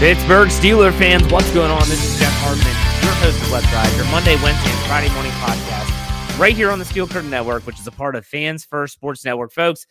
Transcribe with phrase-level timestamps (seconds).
[0.00, 1.80] Pittsburgh Steeler fans, what's going on?
[1.80, 2.66] This is Jeff Hartman,
[3.04, 6.78] your host of Let's Ride, your Monday, Wednesday, and Friday morning podcast, right here on
[6.78, 9.52] the Steel Curtain Network, which is a part of Fans First Sports Network.
[9.52, 9.86] Folks,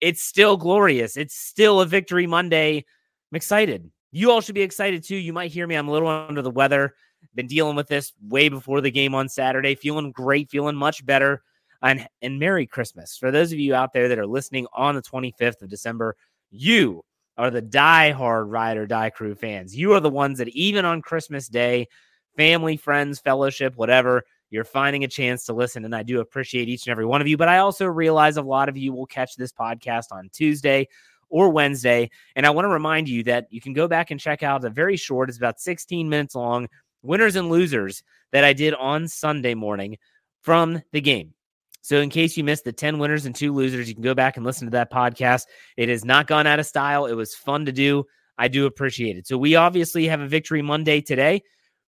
[0.00, 1.18] it's still glorious.
[1.18, 2.78] It's still a victory Monday.
[2.78, 3.90] I'm excited.
[4.12, 5.16] You all should be excited too.
[5.16, 5.76] You might hear me.
[5.76, 6.94] I'm a little under the weather.
[7.34, 9.74] Been dealing with this way before the game on Saturday.
[9.74, 11.42] Feeling great, feeling much better.
[11.82, 13.16] And, and Merry Christmas.
[13.16, 16.16] For those of you out there that are listening on the 25th of December,
[16.50, 17.04] you
[17.38, 19.74] are the die-hard ride or die crew fans.
[19.74, 21.88] You are the ones that even on Christmas Day,
[22.36, 25.84] family, friends, fellowship, whatever, you're finding a chance to listen.
[25.84, 27.36] And I do appreciate each and every one of you.
[27.36, 30.88] But I also realize a lot of you will catch this podcast on Tuesday
[31.30, 32.10] or Wednesday.
[32.36, 34.70] And I want to remind you that you can go back and check out a
[34.70, 36.68] very short, it's about 16 minutes long,
[37.02, 38.02] winners and losers
[38.32, 39.96] that I did on Sunday morning
[40.42, 41.34] from the game.
[41.82, 44.36] So, in case you missed the 10 winners and two losers, you can go back
[44.36, 45.46] and listen to that podcast.
[45.78, 47.06] It has not gone out of style.
[47.06, 48.04] It was fun to do.
[48.36, 49.26] I do appreciate it.
[49.26, 51.42] So, we obviously have a victory Monday today.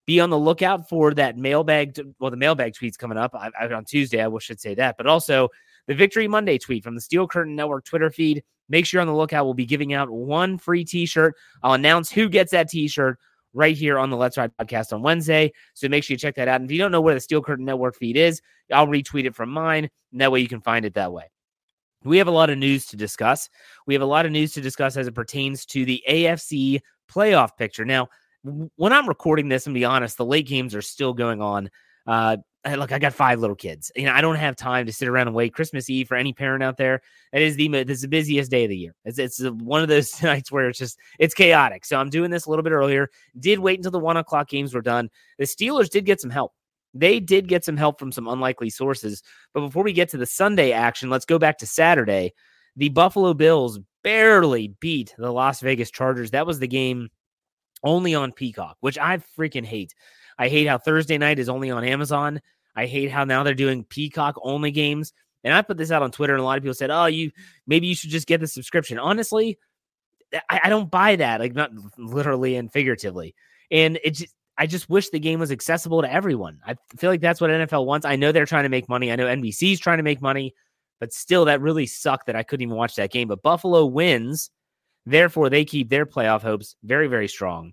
[0.06, 2.00] Be on the lookout for that mailbag.
[2.19, 4.25] Well, the mailbag tweet's coming up I, I, on Tuesday.
[4.25, 5.48] I should say that, but also
[5.86, 8.42] the Victory Monday tweet from the Steel Curtain Network Twitter feed.
[8.73, 9.45] Make sure you're on the lookout.
[9.45, 11.37] We'll be giving out one free t shirt.
[11.62, 13.19] I'll announce who gets that t shirt
[13.53, 15.53] right here on the Let's Ride podcast on Wednesday.
[15.75, 16.62] So make sure you check that out.
[16.62, 18.41] And if you don't know where the Steel Curtain Network feed is,
[18.73, 19.91] I'll retweet it from mine.
[20.11, 21.31] And that way you can find it that way.
[22.03, 23.50] We have a lot of news to discuss.
[23.87, 26.81] We have a lot of news to discuss as it pertains to the AFC
[27.12, 27.84] playoff picture.
[27.84, 28.09] Now,
[28.77, 31.70] when I'm recording this, and be honest, the late games are still going on.
[32.06, 32.39] Uh,
[32.70, 33.91] look, I got five little kids.
[33.96, 35.55] You know, I don't have time to sit around and wait.
[35.55, 38.64] Christmas Eve for any parent out there, it is the this is the busiest day
[38.64, 38.94] of the year.
[39.04, 41.84] It's it's uh, one of those nights where it's just it's chaotic.
[41.84, 43.08] So I'm doing this a little bit earlier.
[43.38, 45.10] Did wait until the one o'clock games were done.
[45.38, 46.52] The Steelers did get some help.
[46.94, 49.22] They did get some help from some unlikely sources.
[49.54, 52.34] But before we get to the Sunday action, let's go back to Saturday.
[52.76, 56.31] The Buffalo Bills barely beat the Las Vegas Chargers.
[56.31, 57.08] That was the game
[57.82, 59.94] only on Peacock, which I freaking hate.
[60.38, 62.41] I hate how Thursday night is only on Amazon.
[62.75, 65.12] I hate how now they're doing Peacock only games.
[65.44, 67.32] And I put this out on Twitter, and a lot of people said, "Oh, you
[67.66, 69.59] maybe you should just get the subscription." Honestly,
[70.48, 73.34] I, I don't buy that, like not literally and figuratively.
[73.70, 76.60] And it just, I just wish the game was accessible to everyone.
[76.66, 78.06] I feel like that's what NFL wants.
[78.06, 79.10] I know they're trying to make money.
[79.10, 80.54] I know NBC's trying to make money,
[81.00, 83.28] but still, that really sucked that I couldn't even watch that game.
[83.28, 84.50] But Buffalo wins,
[85.06, 87.72] therefore they keep their playoff hopes very, very strong.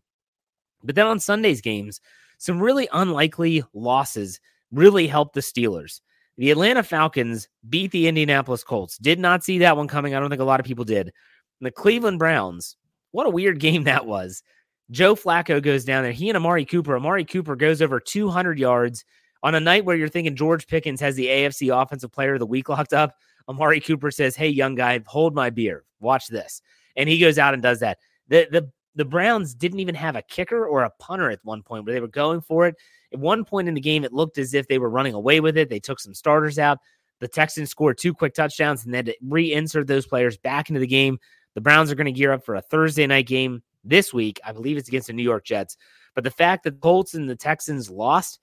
[0.84, 2.00] But then on Sunday's games,
[2.40, 4.40] some really unlikely losses
[4.72, 6.02] really helped the Steelers.
[6.38, 8.98] The Atlanta Falcons beat the Indianapolis Colts.
[8.98, 10.16] Did not see that one coming.
[10.16, 11.08] I don't think a lot of people did.
[11.08, 12.78] And the Cleveland Browns,
[13.12, 14.42] what a weird game that was.
[14.90, 16.14] Joe Flacco goes down there.
[16.14, 16.96] He and Amari Cooper.
[16.96, 19.06] Amari Cooper goes over 200 yards
[19.44, 22.46] on a night where you're thinking George Pickens has the AFC Offensive Player of the
[22.46, 23.16] Week locked up.
[23.48, 25.84] Amari Cooper says, "Hey, young guy, hold my beer.
[26.00, 26.62] Watch this."
[26.96, 27.98] And he goes out and does that.
[28.28, 31.86] The the the Browns didn't even have a kicker or a punter at one point
[31.86, 32.76] where they were going for it.
[33.14, 35.58] At one point in the game, it looked as if they were running away with
[35.58, 35.70] it.
[35.70, 36.80] They took some starters out.
[37.20, 40.88] The Texans scored two quick touchdowns and then to reinsert those players back into the
[40.88, 41.18] game.
[41.56, 44.40] The Browns are going to gear up for a Thursday night game this week.
[44.46, 45.78] I believe it's against the New York Jets.
[46.16, 48.40] But the fact that Colts and the Texans lost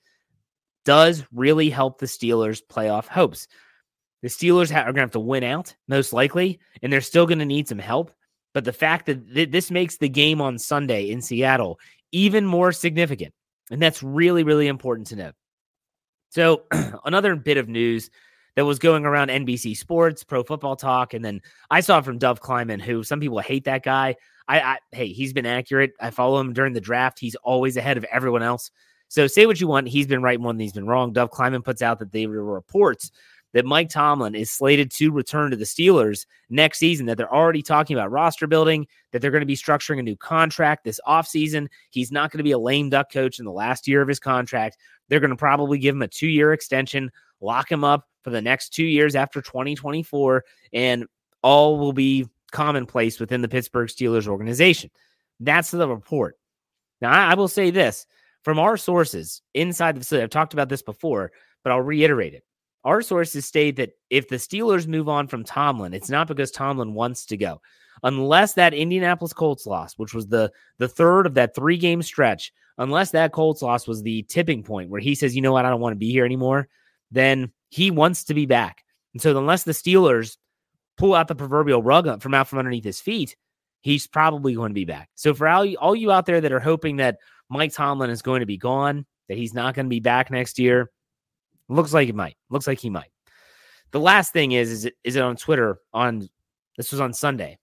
[0.85, 3.47] does really help the Steelers' playoff hopes.
[4.21, 7.39] The Steelers are going to have to win out, most likely, and they're still going
[7.39, 8.11] to need some help.
[8.57, 11.79] But the fact that th- this makes the game on Sunday in Seattle
[12.11, 13.31] even more significant.
[13.69, 15.31] And that's really, really important to know.
[16.29, 16.63] So,
[17.05, 18.09] another bit of news
[18.55, 22.39] that was going around NBC Sports, Pro Football Talk, and then I saw from Dov
[22.39, 24.15] Kleiman, who some people hate that guy.
[24.47, 25.91] I, I hey, he's been accurate.
[26.01, 27.19] I follow him during the draft.
[27.19, 28.71] He's always ahead of everyone else.
[29.07, 29.87] So say what you want.
[29.87, 31.13] He's been right more than he's been wrong.
[31.13, 33.11] Dov Kleiman puts out that there were reports
[33.53, 37.61] that Mike Tomlin is slated to return to the Steelers next season, that they're already
[37.61, 41.67] talking about roster building, that they're going to be structuring a new contract this offseason.
[41.89, 44.19] He's not going to be a lame duck coach in the last year of his
[44.19, 44.77] contract.
[45.09, 47.11] They're going to probably give him a two year extension,
[47.41, 50.43] lock him up for the next two years after 2024,
[50.73, 51.05] and
[51.41, 54.89] all will be commonplace within the Pittsburgh Steelers organization.
[55.39, 56.37] That's the report.
[57.01, 58.05] Now, I, I will say this
[58.43, 60.23] from our sources inside the facility.
[60.23, 61.31] I've talked about this before,
[61.63, 62.43] but I'll reiterate it.
[62.87, 66.93] Our sources state that if the Steelers move on from Tomlin, it's not because Tomlin
[66.93, 67.61] wants to go.
[68.01, 72.53] Unless that Indianapolis Colts loss, which was the the third of that three game stretch,
[72.77, 75.65] unless that Colts loss was the tipping point where he says, "You know what?
[75.65, 76.69] I don't want to be here anymore,"
[77.11, 78.85] then he wants to be back.
[79.13, 80.37] And so, unless the Steelers
[80.97, 83.35] pull out the proverbial rug from out from underneath his feet,
[83.81, 85.09] he's probably going to be back.
[85.15, 87.17] So, for all you, all you out there that are hoping that
[87.49, 90.57] Mike Tomlin is going to be gone, that he's not going to be back next
[90.57, 90.89] year.
[91.69, 92.37] Looks like it might.
[92.49, 93.11] Looks like he might.
[93.91, 96.29] The last thing is, is it, is it on Twitter on
[96.77, 97.57] this was on Sunday.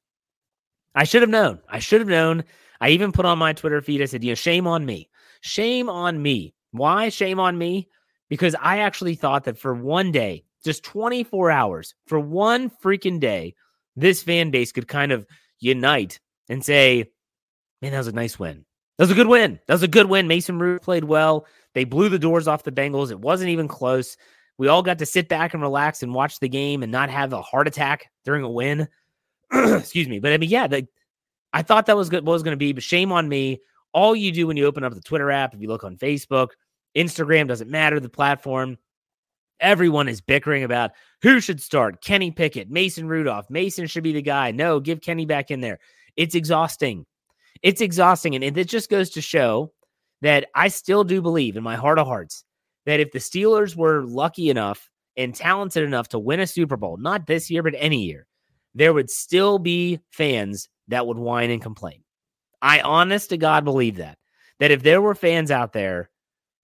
[0.94, 1.60] I should have known.
[1.68, 2.44] I should have known.
[2.80, 5.08] I even put on my Twitter feed, I said, you know, shame on me.
[5.40, 6.54] Shame on me.
[6.72, 7.88] Why shame on me?
[8.28, 13.54] Because I actually thought that for one day, just 24 hours, for one freaking day,
[13.96, 15.26] this fan base could kind of
[15.60, 16.18] unite
[16.48, 17.10] and say,
[17.80, 18.64] man, that was a nice win.
[18.98, 19.60] That was a good win.
[19.66, 20.26] That was a good win.
[20.26, 21.46] Mason Root played well.
[21.74, 23.10] They blew the doors off the Bengals.
[23.10, 24.16] It wasn't even close.
[24.56, 27.32] We all got to sit back and relax and watch the game and not have
[27.32, 28.88] a heart attack during a win.
[29.52, 30.20] Excuse me.
[30.20, 30.86] But I mean, yeah, the,
[31.52, 33.60] I thought that was good, what was going to be, but shame on me.
[33.92, 36.48] All you do when you open up the Twitter app, if you look on Facebook,
[36.96, 38.78] Instagram, doesn't matter the platform.
[39.60, 40.92] Everyone is bickering about
[41.22, 42.02] who should start.
[42.02, 43.48] Kenny Pickett, Mason Rudolph.
[43.50, 44.50] Mason should be the guy.
[44.50, 45.78] No, give Kenny back in there.
[46.16, 47.06] It's exhausting.
[47.62, 48.34] It's exhausting.
[48.34, 49.72] And it just goes to show
[50.22, 52.44] that I still do believe in my heart of hearts
[52.86, 56.96] that if the Steelers were lucky enough and talented enough to win a Super Bowl,
[56.96, 58.26] not this year, but any year,
[58.74, 62.02] there would still be fans that would whine and complain.
[62.60, 64.18] I honest to God believe that.
[64.60, 66.10] That if there were fans out there,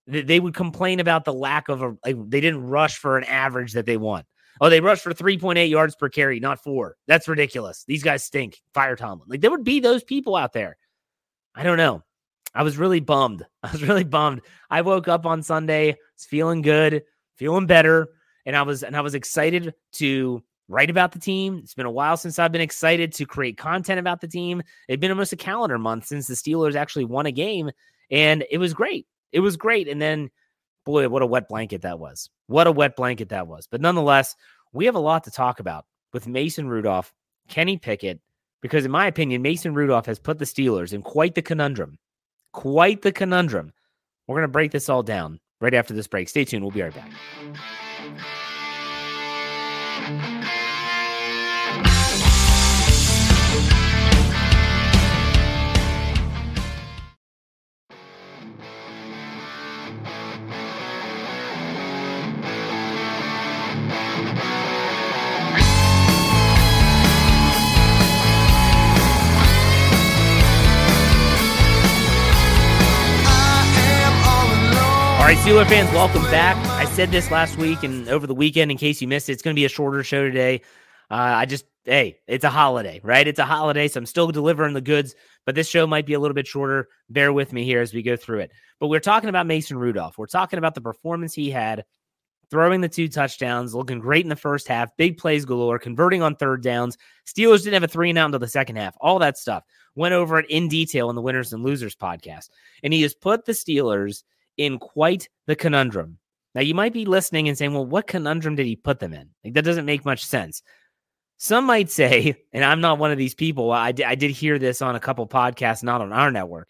[0.07, 3.73] they would complain about the lack of a like, they didn't rush for an average
[3.73, 4.25] that they want.
[4.59, 6.95] Oh, they rushed for 3.8 yards per carry, not four.
[7.07, 7.83] That's ridiculous.
[7.87, 8.61] These guys stink.
[8.73, 9.27] Fire Tomlin.
[9.27, 10.77] Like there would be those people out there.
[11.55, 12.03] I don't know.
[12.53, 13.45] I was really bummed.
[13.63, 14.41] I was really bummed.
[14.69, 17.03] I woke up on Sunday, feeling good,
[17.35, 18.09] feeling better,
[18.45, 21.59] and I was and I was excited to write about the team.
[21.63, 24.63] It's been a while since I've been excited to create content about the team.
[24.87, 27.71] It'd been almost a calendar month since the Steelers actually won a game,
[28.09, 29.05] and it was great.
[29.31, 29.87] It was great.
[29.87, 30.29] And then,
[30.85, 32.29] boy, what a wet blanket that was.
[32.47, 33.67] What a wet blanket that was.
[33.69, 34.35] But nonetheless,
[34.73, 37.13] we have a lot to talk about with Mason Rudolph,
[37.47, 38.19] Kenny Pickett,
[38.61, 41.97] because in my opinion, Mason Rudolph has put the Steelers in quite the conundrum.
[42.53, 43.73] Quite the conundrum.
[44.27, 46.29] We're going to break this all down right after this break.
[46.29, 46.63] Stay tuned.
[46.63, 47.11] We'll be right back.
[75.31, 76.57] Right, Steeler fans, welcome back.
[76.71, 79.41] I said this last week and over the weekend, in case you missed it, it's
[79.41, 80.59] going to be a shorter show today.
[81.09, 83.25] Uh, I just, hey, it's a holiday, right?
[83.25, 86.19] It's a holiday, so I'm still delivering the goods, but this show might be a
[86.19, 86.89] little bit shorter.
[87.09, 88.51] Bear with me here as we go through it.
[88.81, 90.17] But we're talking about Mason Rudolph.
[90.17, 91.85] We're talking about the performance he had,
[92.49, 96.35] throwing the two touchdowns, looking great in the first half, big plays galore, converting on
[96.35, 96.97] third downs.
[97.25, 98.97] Steelers didn't have a three and out until the second half.
[98.99, 99.63] All that stuff
[99.95, 102.49] went over it in detail in the Winners and Losers podcast.
[102.83, 104.23] And he has put the Steelers
[104.57, 106.17] in quite the conundrum.
[106.53, 109.29] Now, you might be listening and saying, well, what conundrum did he put them in?
[109.43, 110.61] Like, that doesn't make much sense.
[111.37, 114.81] Some might say, and I'm not one of these people, I, I did hear this
[114.81, 116.69] on a couple podcasts, not on our network,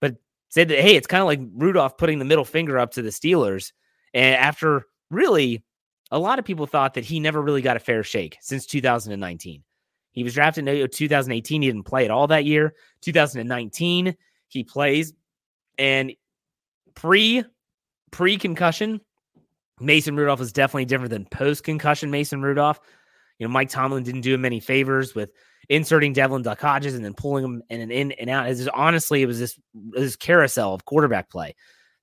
[0.00, 0.16] but
[0.48, 3.10] said that, hey, it's kind of like Rudolph putting the middle finger up to the
[3.10, 3.72] Steelers.
[4.12, 5.64] And after really,
[6.10, 9.62] a lot of people thought that he never really got a fair shake since 2019.
[10.12, 11.62] He was drafted in 2018.
[11.62, 12.74] He didn't play at all that year.
[13.00, 14.14] 2019,
[14.48, 15.14] he plays.
[15.78, 16.12] And
[16.94, 17.44] pre
[18.10, 19.00] pre concussion,
[19.80, 22.80] Mason Rudolph is definitely different than post concussion Mason Rudolph.
[23.38, 25.30] You know, Mike Tomlin didn't do him any favors with
[25.68, 28.48] inserting Devlin Duck Hodges and then pulling him in and in and out.
[28.48, 31.54] It's honestly, it was this this carousel of quarterback play.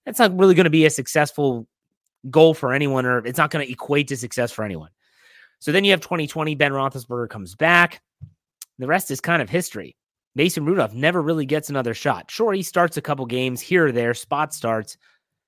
[0.05, 1.67] That's not really going to be a successful
[2.29, 4.89] goal for anyone, or it's not going to equate to success for anyone.
[5.59, 6.55] So then you have 2020.
[6.55, 8.01] Ben Roethlisberger comes back.
[8.79, 9.95] The rest is kind of history.
[10.35, 12.29] Mason Rudolph never really gets another shot.
[12.29, 14.97] Sure, he starts a couple games here or there, spot starts.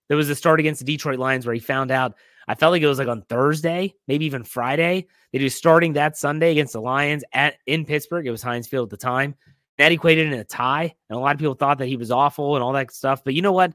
[0.08, 2.16] There was a start against the Detroit Lions where he found out.
[2.48, 5.08] I felt like it was like on Thursday, maybe even Friday.
[5.32, 8.28] He was starting that Sunday against the Lions at in Pittsburgh.
[8.28, 9.36] It was Heinz Field at the time.
[9.78, 12.56] That equated in a tie, and a lot of people thought that he was awful
[12.56, 13.24] and all that stuff.
[13.24, 13.74] But you know what?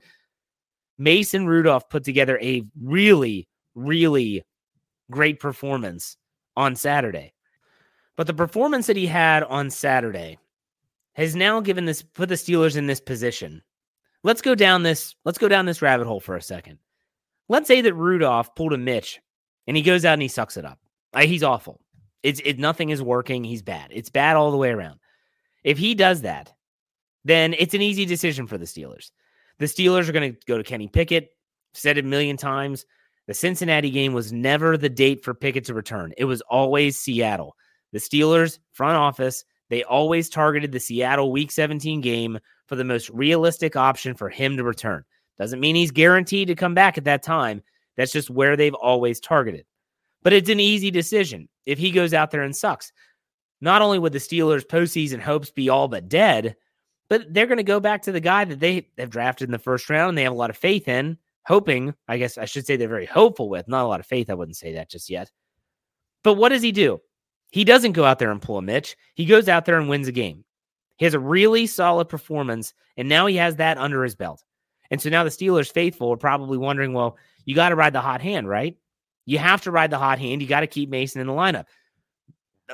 [0.99, 4.45] Mason Rudolph put together a really, really
[5.11, 6.17] great performance
[6.57, 7.33] on Saturday.
[8.17, 10.39] But the performance that he had on Saturday
[11.17, 13.63] has now given this put the Steelers in this position.
[14.23, 16.79] Let's go down this let's go down this rabbit hole for a second.
[17.49, 19.21] Let's say that Rudolph pulled a Mitch
[19.67, 20.79] and he goes out and he sucks it up.
[21.19, 21.81] he's awful.
[22.23, 23.45] It's it nothing is working.
[23.45, 23.91] He's bad.
[23.93, 25.01] It's bad all the way around.
[25.65, 26.53] If he does that,
[27.25, 29.11] then it's an easy decision for the Steelers.
[29.59, 31.31] The Steelers are going to go to Kenny Pickett.
[31.73, 32.85] Said it a million times.
[33.27, 36.13] The Cincinnati game was never the date for Pickett to return.
[36.17, 37.57] It was always Seattle.
[37.93, 43.11] The Steelers front office they always targeted the Seattle Week 17 game for the most
[43.11, 45.05] realistic option for him to return.
[45.39, 47.63] Doesn't mean he's guaranteed to come back at that time.
[47.97, 49.67] That's just where they've always targeted.
[50.23, 52.93] But it's an easy decision if he goes out there and sucks.
[53.61, 56.57] Not only would the Steelers' postseason hopes be all but dead,
[57.09, 59.59] but they're going to go back to the guy that they have drafted in the
[59.59, 62.67] first round and they have a lot of faith in, hoping, I guess I should
[62.67, 64.29] say they're very hopeful with, not a lot of faith.
[64.29, 65.31] I wouldn't say that just yet.
[66.23, 67.01] But what does he do?
[67.51, 68.97] He doesn't go out there and pull a Mitch.
[69.15, 70.45] He goes out there and wins a game.
[70.97, 74.43] He has a really solid performance, and now he has that under his belt.
[74.91, 78.01] And so now the Steelers faithful are probably wondering, well, you got to ride the
[78.01, 78.77] hot hand, right?
[79.25, 80.41] You have to ride the hot hand.
[80.41, 81.65] You got to keep Mason in the lineup.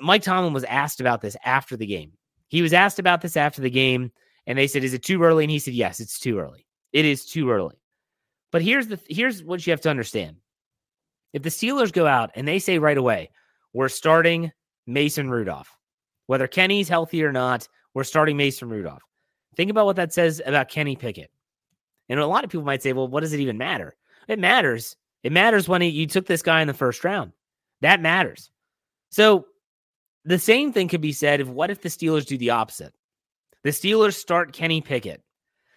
[0.01, 2.13] Mike Tomlin was asked about this after the game.
[2.49, 4.13] He was asked about this after the game,
[4.47, 6.67] and they said, "Is it too early?" And he said, "Yes, it's too early.
[6.93, 7.77] It is too early."
[8.51, 10.37] But here's the here's what you have to understand:
[11.33, 13.31] if the Steelers go out and they say right away,
[13.73, 14.53] "We're starting
[14.87, 15.77] Mason Rudolph,"
[16.27, 19.03] whether Kenny's healthy or not, we're starting Mason Rudolph.
[19.57, 21.31] Think about what that says about Kenny Pickett.
[22.09, 23.95] And a lot of people might say, "Well, what does it even matter?"
[24.29, 24.97] It matters.
[25.23, 27.33] It matters when you took this guy in the first round.
[27.81, 28.51] That matters.
[29.11, 29.47] So
[30.25, 32.95] the same thing could be said of what if the Steelers do the opposite?
[33.63, 35.23] The Steelers start Kenny Pickett.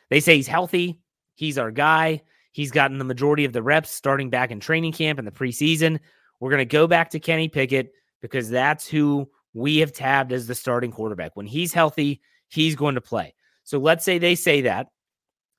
[0.10, 1.00] They say he's healthy.
[1.36, 2.22] He's our guy.
[2.52, 6.00] He's gotten the majority of the reps starting back in training camp in the preseason.
[6.40, 7.92] We're going to go back to Kenny Pickett
[8.22, 11.36] because that's who we have tabbed as the starting quarterback.
[11.36, 13.34] When he's healthy, he's going to play.
[13.64, 14.88] So let's say they say that.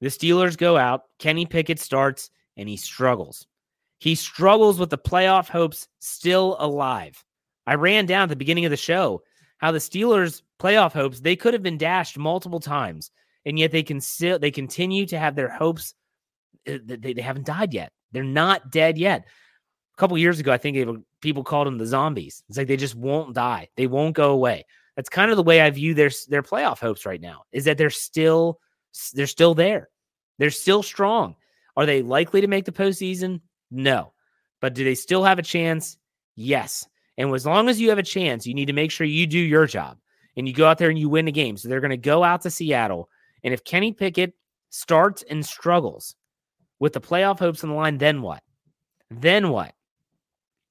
[0.01, 1.03] The Steelers go out.
[1.19, 3.47] Kenny Pickett starts and he struggles.
[3.99, 7.25] He struggles with the playoff hopes still alive.
[7.67, 9.23] I ran down at the beginning of the show
[9.59, 13.11] how the Steelers' playoff hopes they could have been dashed multiple times,
[13.45, 15.95] and yet they can still they continue to have their hopes.
[16.69, 17.91] Uh, they, they haven't died yet.
[18.13, 19.25] They're not dead yet.
[19.25, 20.77] A couple years ago, I think
[21.26, 22.45] people called them the zombies.
[22.49, 23.68] It's like they just won't die.
[23.76, 24.64] They won't go away.
[24.95, 27.42] That's kind of the way I view their their playoff hopes right now.
[27.50, 28.61] Is that they're still
[29.12, 29.88] they're still there.
[30.38, 31.35] They're still strong.
[31.76, 33.40] Are they likely to make the postseason?
[33.73, 34.12] No.
[34.61, 35.99] But do they still have a chance?
[36.37, 36.87] Yes.
[37.18, 39.38] And as long as you have a chance, you need to make sure you do
[39.38, 39.99] your job
[40.37, 41.56] and you go out there and you win the game.
[41.56, 43.09] So they're going to go out to Seattle.
[43.42, 44.35] And if Kenny Pickett
[44.71, 46.14] starts and struggles
[46.78, 48.42] with the playoff hopes on the line, then what?
[49.11, 49.75] Then what?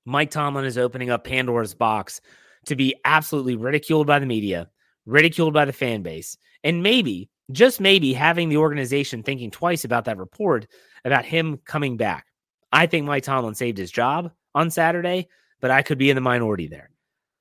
[0.06, 2.22] Mike Tomlin is opening up Pandora's box
[2.66, 4.70] to be absolutely ridiculed by the media,
[5.06, 10.06] ridiculed by the fan base, and maybe, just maybe, having the organization thinking twice about
[10.06, 10.68] that report
[11.04, 12.28] about him coming back.
[12.72, 15.28] I think Mike Tomlin saved his job on Saturday
[15.66, 16.92] but I could be in the minority there.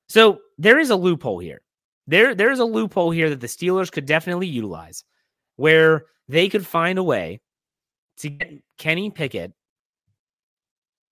[0.09, 1.61] So there is a loophole here.
[2.07, 5.03] There, there's a loophole here that the Steelers could definitely utilize
[5.55, 7.41] where they could find a way
[8.17, 9.53] to get Kenny Pickett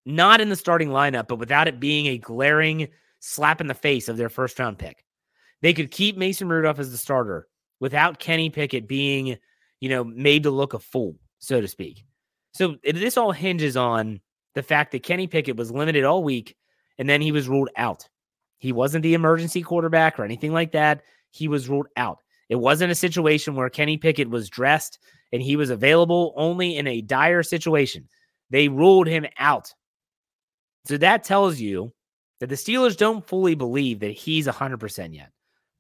[0.06, 2.88] not in the starting lineup, but without it being a glaring
[3.20, 5.06] slap in the face of their first round pick.
[5.62, 7.48] They could keep Mason Rudolph as the starter
[7.80, 9.38] without Kenny Pickett being,
[9.80, 12.04] you know, made to look a fool, so to speak.
[12.54, 14.20] So this all hinges on
[14.56, 16.56] the fact that Kenny Pickett was limited all week
[16.98, 18.08] and then he was ruled out.
[18.60, 21.02] He wasn't the emergency quarterback or anything like that.
[21.32, 22.20] He was ruled out.
[22.50, 25.00] It wasn't a situation where Kenny Pickett was dressed
[25.32, 28.08] and he was available only in a dire situation.
[28.50, 29.74] They ruled him out.
[30.86, 31.94] So that tells you
[32.40, 35.32] that the Steelers don't fully believe that he's 100% yet.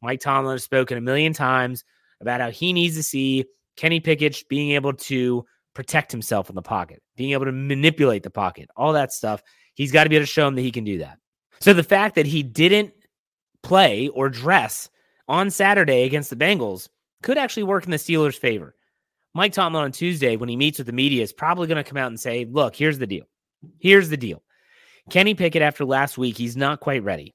[0.02, 1.84] Mike Tomlin has spoken a million times
[2.22, 3.46] about how he needs to see
[3.76, 8.30] Kenny Pickett being able to protect himself in the pocket, being able to manipulate the
[8.30, 9.42] pocket, all that stuff.
[9.74, 11.18] He's got to be able to show him that he can do that.
[11.60, 12.94] So the fact that he didn't
[13.64, 14.90] play or dress
[15.28, 16.90] on Saturday against the Bengals
[17.24, 18.76] could actually work in the Steelers' favor.
[19.34, 21.98] Mike Tomlin on Tuesday, when he meets with the media, is probably going to come
[21.98, 23.26] out and say, Look, here's the deal.
[23.80, 24.44] Here's the deal.
[25.10, 27.34] Kenny Pickett, after last week, he's not quite ready.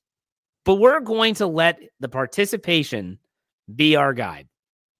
[0.64, 3.18] But we're going to let the participation
[3.74, 4.48] be our guide.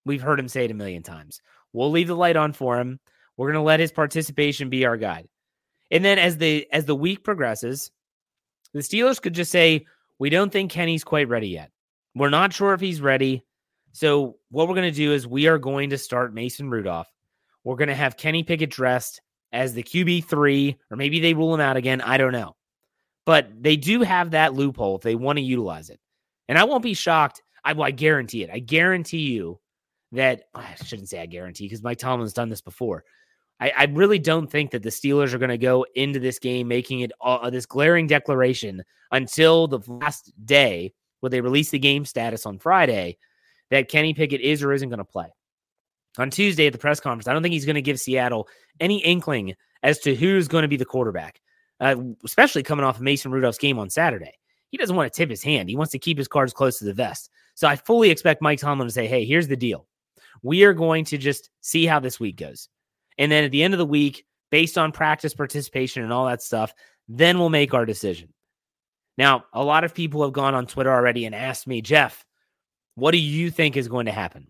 [0.05, 1.41] We've heard him say it a million times.
[1.73, 3.01] We'll leave the light on for him.
[3.37, 5.29] We're going to let his participation be our guide.
[5.91, 7.91] And then as the as the week progresses,
[8.73, 9.87] the Steelers could just say,
[10.19, 11.71] "We don't think Kenny's quite ready yet.
[12.15, 13.45] We're not sure if he's ready."
[13.93, 17.09] So what we're going to do is we are going to start Mason Rudolph.
[17.65, 19.21] We're going to have Kenny Pickett dressed
[19.53, 22.01] as the QB three, or maybe they rule him out again.
[22.03, 22.55] I don't know,
[23.29, 26.01] but they do have that loophole if they want to utilize it.
[26.49, 27.43] And I won't be shocked.
[27.63, 28.49] I, well, I guarantee it.
[28.51, 29.61] I guarantee you
[30.13, 33.05] that I shouldn't say I guarantee because Mike Tomlin's done this before.
[33.61, 36.69] I, I really don't think that the Steelers are going to go into this game
[36.69, 38.83] making it uh, this glaring declaration
[39.13, 43.19] until the last day where they release the game status on Friday
[43.69, 45.29] that Kenny Pickett is or isn't going to play.
[46.17, 48.49] On Tuesday at the press conference, I don't think he's going to give Seattle
[48.81, 51.43] any inkling as to who's going to be the quarterback,
[51.81, 54.33] uh, especially coming off of Mason Rudolph's game on Saturday.
[54.71, 55.69] He doesn't want to tip his hand.
[55.69, 57.31] He wants to keep his cards close to the vest.
[57.55, 59.87] So I fully expect Mike Tomlin to say, hey, here's the deal.
[60.43, 62.69] We are going to just see how this week goes.
[63.17, 66.43] And then at the end of the week, based on practice participation and all that
[66.43, 66.73] stuff,
[67.09, 68.33] then we'll make our decision.
[69.17, 72.25] Now, a lot of people have gone on Twitter already and asked me, Jeff,
[72.95, 74.49] what do you think is going to happen?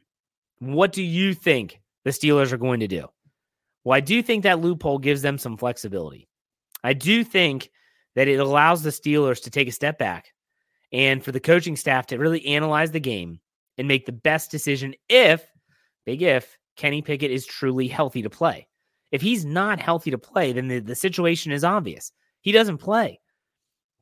[0.59, 3.09] What do you think the Steelers are going to do?
[3.85, 6.28] Well, I do think that loophole gives them some flexibility.
[6.83, 7.71] I do think
[8.15, 10.33] that it allows the Steelers to take a step back
[10.93, 13.41] and for the coaching staff to really analyze the game
[13.77, 15.45] and make the best decision if,
[16.05, 18.67] big if, Kenny Pickett is truly healthy to play.
[19.11, 22.13] If he's not healthy to play, then the, the situation is obvious.
[22.41, 23.21] He doesn't play.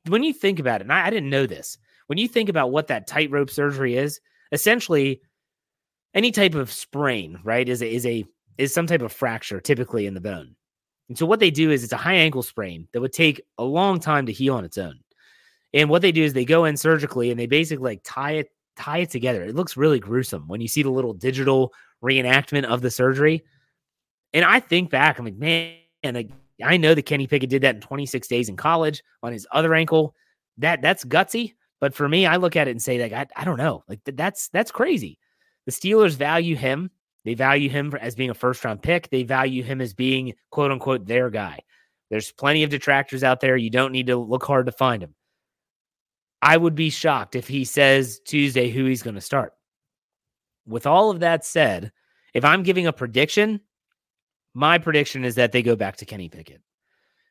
[0.07, 2.71] When you think about it, and I, I didn't know this, when you think about
[2.71, 4.21] what that tightrope surgery is,
[4.53, 5.21] essentially
[6.15, 8.25] any type of sprain, right, is a, is a
[8.59, 10.57] is some type of fracture typically in the bone.
[11.09, 13.65] And so what they do is it's a high ankle sprain that would take a
[13.65, 14.99] long time to heal on its own.
[15.73, 18.51] And what they do is they go in surgically and they basically like tie it
[18.77, 19.43] tie it together.
[19.43, 21.73] It looks really gruesome when you see the little digital
[22.03, 23.45] reenactment of the surgery.
[24.33, 26.31] And I think back, I'm like, man, like,
[26.63, 29.75] I know that Kenny Pickett did that in 26 days in college on his other
[29.75, 30.15] ankle.
[30.59, 31.55] That that's gutsy.
[31.81, 33.85] But for me, I look at it and say, like, I, I don't know.
[33.89, 35.19] Like that's that's crazy.
[35.67, 36.91] The Steelers value him.
[37.27, 39.11] They value him as being a first round pick.
[39.11, 41.59] They value him as being quote unquote their guy.
[42.09, 43.57] There's plenty of detractors out there.
[43.57, 45.17] You don't need to look hard to find him.
[46.41, 49.55] I would be shocked if he says Tuesday who he's going to start.
[50.69, 51.91] With all of that said,
[52.33, 53.61] if I'm giving a prediction,
[54.55, 56.63] my prediction is that they go back to Kenny Pickett.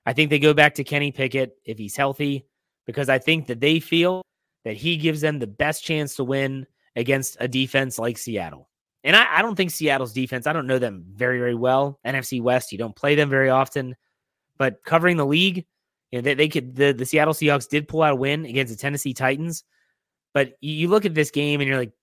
[0.06, 2.46] I think they go back to Kenny Pickett if he's healthy
[2.86, 4.24] because I think that they feel
[4.66, 8.70] that he gives them the best chance to win against a defense like Seattle.
[9.06, 12.00] And I, I, don't think Seattle's defense, I don't know them very, very well.
[12.04, 13.96] NFC West, you don't play them very often.
[14.58, 15.66] But covering the league,
[16.12, 18.74] you know, they, they could the, the Seattle Seahawks did pull out a win against
[18.74, 19.64] the Tennessee Titans.
[20.34, 21.94] But you, look at this game and you're like,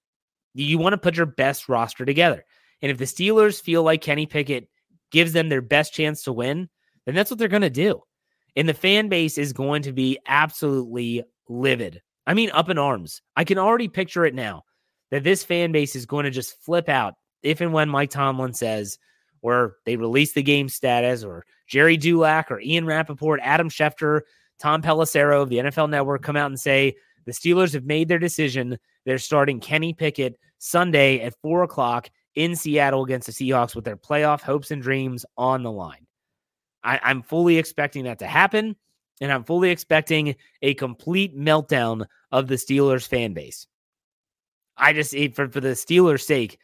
[0.54, 2.44] you want to put your best roster together.
[2.82, 4.68] And if the Steelers feel like Kenny Pickett
[5.10, 6.68] gives them their best chance to win,
[7.04, 8.00] then that's what they're going to do.
[8.54, 12.00] And the fan base is going to be absolutely livid.
[12.26, 13.22] I mean, up in arms.
[13.36, 14.64] I can already picture it now
[15.12, 18.54] that this fan base is going to just flip out if and when Mike Tomlin
[18.54, 18.98] says,
[19.42, 24.22] or they release the game status, or Gerry Dulac, or Ian Rapoport, Adam Schefter,
[24.58, 26.94] Tom Pelissero of the NFL Network come out and say
[27.26, 28.78] the Steelers have made their decision.
[29.04, 33.96] They're starting Kenny Pickett Sunday at four o'clock in Seattle against the Seahawks with their
[33.96, 36.06] playoff hopes and dreams on the line.
[36.82, 38.76] I, I'm fully expecting that to happen,
[39.20, 43.66] and I'm fully expecting a complete meltdown of the Steelers fan base.
[44.82, 46.58] I just for for the Steelers' sake,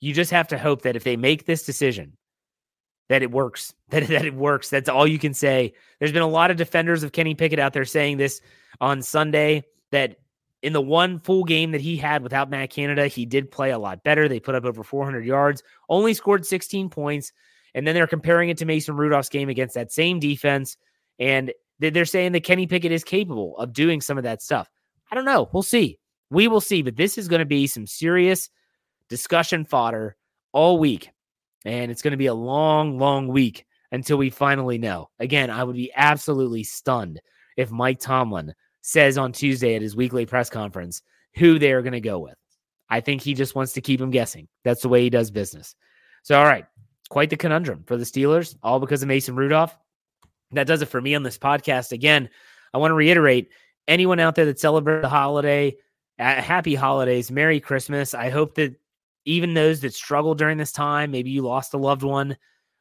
[0.00, 2.16] you just have to hope that if they make this decision,
[3.08, 3.72] that it works.
[3.90, 4.70] That that it works.
[4.70, 5.72] That's all you can say.
[5.98, 8.40] There's been a lot of defenders of Kenny Pickett out there saying this
[8.80, 10.18] on Sunday that
[10.62, 13.78] in the one full game that he had without Matt Canada, he did play a
[13.78, 14.28] lot better.
[14.28, 17.32] They put up over 400 yards, only scored 16 points,
[17.74, 20.76] and then they're comparing it to Mason Rudolph's game against that same defense,
[21.18, 24.68] and they're saying that Kenny Pickett is capable of doing some of that stuff.
[25.10, 25.48] I don't know.
[25.52, 25.98] We'll see.
[26.30, 28.50] We will see, but this is going to be some serious
[29.08, 30.16] discussion fodder
[30.52, 31.10] all week.
[31.64, 35.10] And it's going to be a long, long week until we finally know.
[35.18, 37.20] Again, I would be absolutely stunned
[37.56, 41.02] if Mike Tomlin says on Tuesday at his weekly press conference
[41.34, 42.36] who they're going to go with.
[42.88, 44.48] I think he just wants to keep him guessing.
[44.64, 45.74] That's the way he does business.
[46.22, 46.64] So, all right,
[47.08, 49.76] quite the conundrum for the Steelers, all because of Mason Rudolph.
[50.52, 51.92] That does it for me on this podcast.
[51.92, 52.28] Again,
[52.74, 53.50] I want to reiterate
[53.86, 55.76] anyone out there that celebrates the holiday,
[56.20, 58.14] happy holidays, Merry Christmas.
[58.14, 58.74] I hope that
[59.24, 62.36] even those that struggle during this time, maybe you lost a loved one.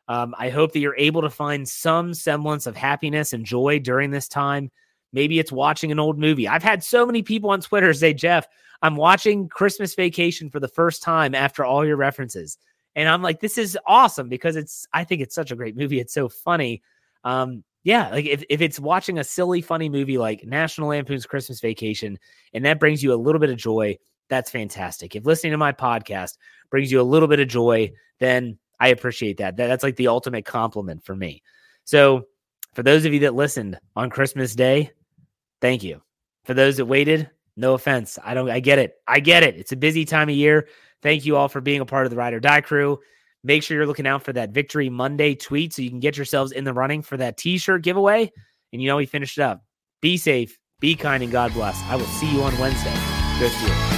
[0.08, 4.12] Um, I hope that you're able to find some semblance of happiness and joy during
[4.12, 4.72] this time.
[5.14, 6.48] Maybe it's watching an old movie.
[6.48, 8.48] I've had so many people on Twitter say, Jeff,
[8.82, 12.58] I'm watching Christmas Vacation for the first time after all your references.
[12.96, 16.00] And I'm like, this is awesome because it's, I think it's such a great movie.
[16.00, 16.82] It's so funny.
[17.24, 21.62] Um, yeah, like if, if it's watching a silly, funny movie like National Lampoon's Christmas
[21.62, 22.20] Vacation
[22.54, 23.98] and that brings you a little bit of joy,
[24.30, 25.16] that's fantastic.
[25.16, 26.38] If listening to my podcast
[26.70, 29.58] brings you a little bit of joy, then I appreciate that.
[29.58, 31.42] that that's like the ultimate compliment for me.
[31.84, 32.26] So,
[32.76, 34.92] for those of you that listened on Christmas Day,
[35.60, 36.02] thank you.
[36.46, 38.20] For those that waited, no offense.
[38.24, 38.94] I don't, I get it.
[39.08, 39.58] I get it.
[39.58, 40.68] It's a busy time of year.
[41.02, 43.00] Thank you all for being a part of the Ride or Die crew.
[43.44, 46.52] Make sure you're looking out for that Victory Monday tweet so you can get yourselves
[46.52, 48.32] in the running for that t shirt giveaway.
[48.74, 49.64] And you know, we finished it up.
[50.02, 51.82] Be safe, be kind, and God bless.
[51.84, 52.94] I will see you on Wednesday.
[53.40, 53.89] Go Steelers.